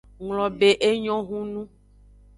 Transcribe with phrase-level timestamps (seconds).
[0.25, 1.61] Nglobe enyo hunu.